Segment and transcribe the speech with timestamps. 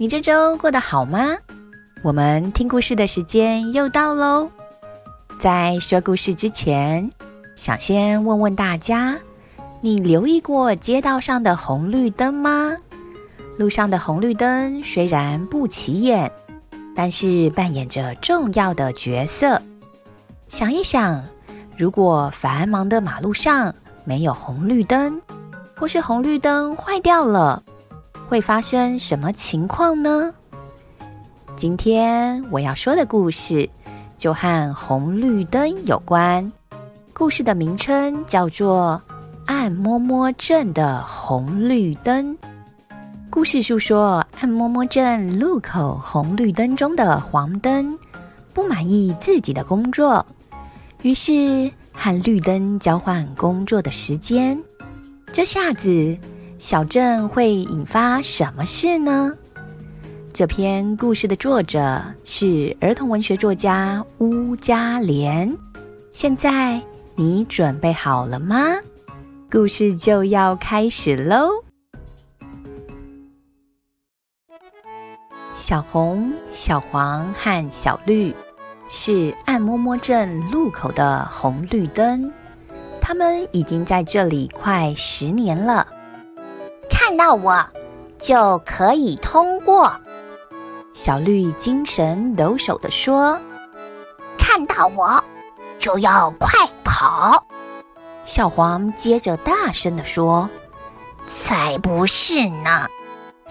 [0.00, 1.36] 你这周过得好吗？
[2.04, 4.48] 我们听故事的时间又到喽。
[5.40, 7.10] 在说故事之前，
[7.56, 9.18] 想先问问大家：
[9.80, 12.76] 你留意过街道上的红绿灯吗？
[13.58, 16.30] 路上的红绿灯虽然不起眼，
[16.94, 19.60] 但是扮演着重要的角色。
[20.48, 21.20] 想一想。
[21.76, 23.72] 如果繁忙的马路上
[24.04, 25.20] 没有红绿灯，
[25.76, 27.62] 或是红绿灯坏掉了，
[28.28, 30.34] 会发生什么情况呢？
[31.56, 33.68] 今天我要说的故事
[34.18, 36.52] 就和红绿灯有关。
[37.14, 39.00] 故事的名称叫做
[39.46, 42.36] 《按摩摩镇的红绿灯》。
[43.30, 47.98] 故事诉说按摩摩镇路口红绿灯中的黄灯
[48.52, 50.24] 不满意自己的工作。
[51.00, 54.62] 于是和绿灯交换工作的时间，
[55.32, 56.14] 这下子
[56.58, 59.32] 小镇会引发什么事呢？
[60.32, 65.56] 这篇故事的作者是儿童文学作家乌家莲。
[66.10, 66.82] 现在
[67.14, 68.56] 你准备好了吗？
[69.48, 71.48] 故事就要开始喽！
[75.54, 78.34] 小红、小黄和小绿。
[78.90, 82.32] 是按摩摩镇路口的红绿灯，
[83.00, 85.86] 他们已经在这里快十年了。
[87.18, 87.66] 看到我
[88.16, 89.92] 就可以通过。
[90.92, 93.40] 小绿精神抖擞地说
[94.38, 95.24] ：“看到我
[95.80, 96.48] 就要快
[96.84, 97.44] 跑。”
[98.24, 100.48] 小黄接着大声地说
[101.26, 102.86] ：“才不是呢！”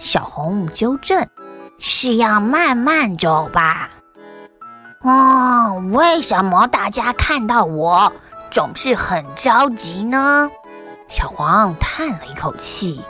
[0.00, 1.28] 小红纠正
[1.78, 3.90] ：“是要慢慢走吧。”
[5.04, 8.10] 哦，为什么大家看到我
[8.50, 10.48] 总是很着急呢？
[11.10, 13.04] 小黄叹了一口气。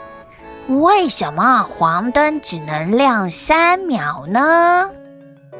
[0.69, 4.91] 为什么黄灯只能亮三秒呢？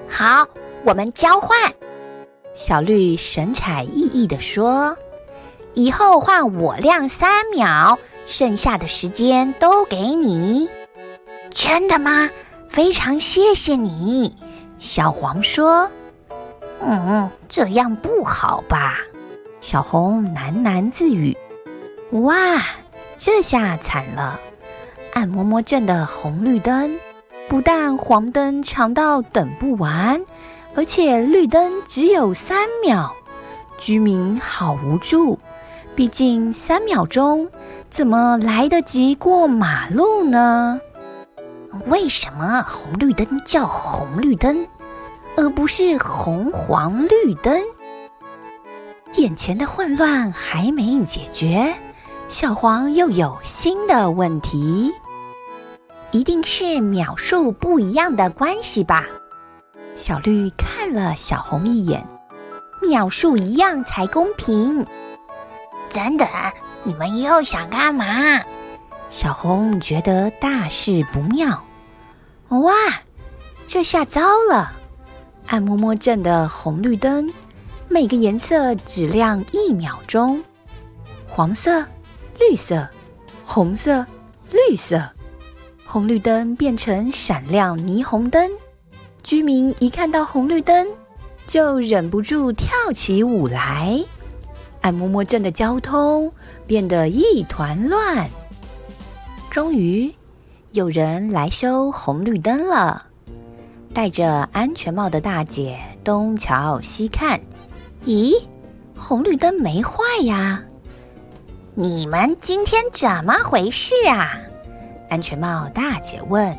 [0.08, 0.48] 好，
[0.86, 1.58] 我们交换。
[2.54, 4.96] 小绿神采奕奕地说
[5.74, 10.70] ：“以后换我亮三秒，剩下的时间都给你。”
[11.50, 12.30] 真的吗？
[12.70, 14.38] 非常谢谢你。
[14.78, 15.90] 小黄说。
[16.82, 19.00] 嗯，这样不好吧？
[19.60, 21.36] 小红喃喃自语。
[22.12, 22.62] 哇，
[23.18, 24.40] 这下惨了！
[25.14, 26.98] 按摩摩镇的红绿灯，
[27.48, 30.24] 不但黄灯长到等不完，
[30.76, 33.14] 而且绿灯只有三秒，
[33.78, 35.40] 居民好无助。
[35.96, 37.50] 毕竟三秒钟
[37.90, 40.80] 怎么来得及过马路呢？
[41.88, 44.66] 为什么红绿灯叫红绿灯？
[45.36, 47.62] 而不是红黄绿灯。
[49.16, 51.74] 眼前的混乱还没解决，
[52.30, 54.94] 小黄又有新的问题。
[56.12, 59.08] 一定是秒数不一样的关系吧？
[59.96, 62.06] 小绿看了小红一眼，
[62.84, 64.86] 秒数一样才公平。
[65.90, 66.28] 真的？
[66.84, 68.06] 你们又想干嘛？
[69.10, 71.64] 小红觉得大事不妙。
[72.50, 72.72] 哇，
[73.66, 74.72] 这下糟了！
[75.48, 77.28] 按摩摩镇的红绿灯，
[77.88, 80.44] 每个颜色只亮一秒钟。
[81.28, 81.84] 黄色、
[82.40, 82.88] 绿色、
[83.44, 84.06] 红色、
[84.52, 85.02] 绿色，
[85.86, 88.50] 红绿灯变成闪亮霓虹灯。
[89.22, 90.88] 居民一看到红绿灯，
[91.46, 94.04] 就忍不住跳起舞来。
[94.82, 96.32] 按摩摩镇的交通
[96.66, 98.30] 变得一团乱。
[99.52, 100.14] 终于，
[100.72, 103.06] 有人来修红绿灯了。
[103.94, 107.40] 戴着安全帽的大姐东瞧西看，
[108.06, 108.42] 咦，
[108.96, 110.64] 红绿灯没坏呀？
[111.82, 114.38] 你们今天怎么回事啊？
[115.10, 116.54] 安全帽大姐问。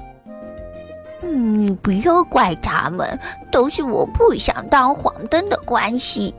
[1.21, 3.21] 嗯，不要怪他们，
[3.53, 6.35] 都是我不想当黄灯的关系。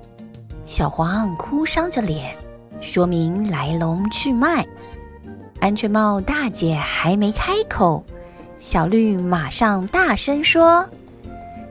[0.66, 2.36] 小黄哭丧着脸，
[2.82, 4.66] 说明来龙去脉。
[5.60, 8.04] 安全帽大姐还没开口。
[8.58, 10.90] 小绿马上大声说：“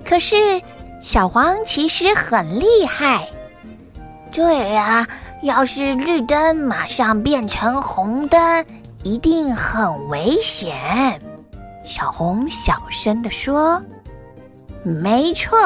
[0.07, 0.63] 可是
[1.03, 3.29] 小黄其实很厉害。
[4.31, 5.09] 对呀，
[5.43, 8.65] 要是绿灯马上变成红灯，
[9.03, 11.21] 一定很危险。”
[11.83, 13.83] 小红小声地说
[14.85, 15.59] ：“没错，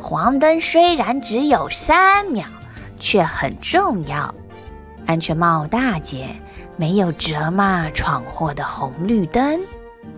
[0.00, 2.44] 黄灯虽然只有三秒，
[2.98, 4.34] 却很重要。
[5.06, 6.28] 安全帽大姐
[6.76, 9.60] 没有责骂闯祸的红绿灯，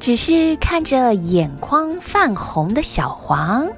[0.01, 3.69] 只是看着眼眶泛红的小黄。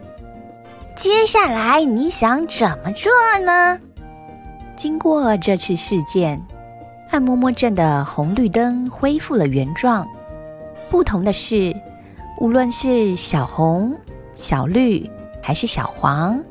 [0.94, 3.10] 接下来你想怎么做
[3.44, 3.78] 呢？”
[4.81, 6.41] 经过这次事件，
[7.11, 10.09] 按摩摩镇的红绿灯恢复了原状。
[10.88, 11.77] 不同的是，
[12.38, 13.94] 无论是小红、
[14.37, 15.06] 小绿
[15.43, 16.43] 还是小黄，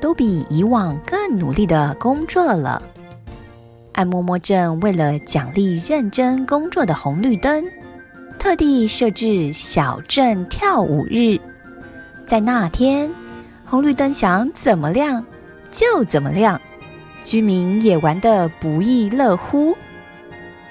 [0.00, 2.80] 都比以往更努力的工作了。
[3.92, 7.62] 按摩摩镇为了奖励认真工作的红绿灯，
[8.38, 11.38] 特地设置小镇跳舞日。
[12.24, 13.12] 在那天，
[13.66, 15.22] 红绿灯想怎么亮
[15.70, 16.58] 就怎么亮。
[17.24, 19.74] 居民也玩得不亦乐乎，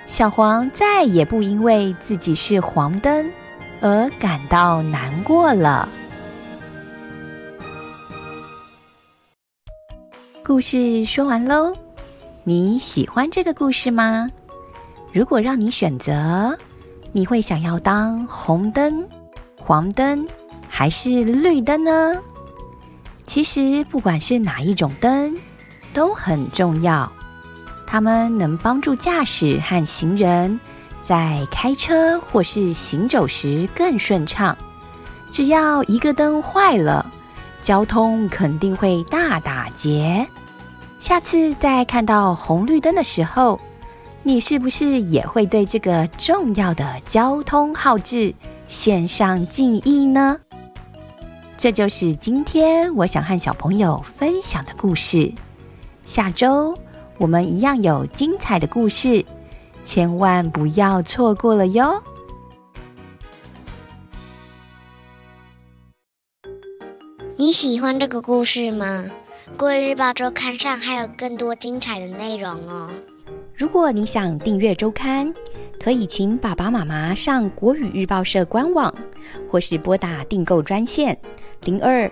[0.06, 3.30] 小黄再也不因为自己是黄灯
[3.82, 5.90] 而感到难过了。
[10.46, 11.76] 故事说完喽，
[12.44, 14.30] 你喜欢这个故事吗？
[15.12, 16.56] 如果让你选择，
[17.12, 19.04] 你会想要当红灯、
[19.60, 20.28] 黄灯
[20.70, 22.16] 还是绿灯呢？
[23.26, 25.36] 其实不管是哪一种灯。
[25.94, 27.10] 都很重要，
[27.86, 30.60] 它们能帮助驾驶和行人
[31.00, 34.58] 在开车或是行走时更顺畅。
[35.32, 37.06] 只要一个灯坏了，
[37.62, 40.28] 交通肯定会大打劫。
[41.00, 43.60] 下次在看到红绿灯的时候，
[44.24, 48.34] 你是不是也会对这个重要的交通号志
[48.68, 50.38] 献上敬意呢？
[51.58, 55.32] 这就是今天我想和小朋友分享的故事。
[56.04, 56.78] 下周
[57.18, 59.26] 我们一样有精彩的故事，
[59.86, 62.02] 千万不要错过了哟！
[67.38, 69.06] 你喜欢这个故事吗？
[69.58, 72.90] 国语日报周刊上还有更多精彩的内容哦。
[73.56, 75.34] 如果你想订阅周刊，
[75.82, 78.94] 可以请爸爸妈妈上国语日报社官网，
[79.50, 81.18] 或是拨打订购专线
[81.62, 82.12] 零二。